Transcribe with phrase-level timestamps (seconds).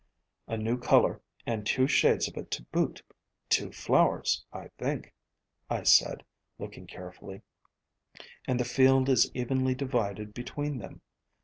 [0.47, 3.03] "A new color and two shades of it to boot,—
[3.51, 5.13] two flowers, I think,"
[5.69, 6.25] I said,
[6.57, 7.43] looking carefully,
[8.47, 11.01] "and the field is evenly divided between them.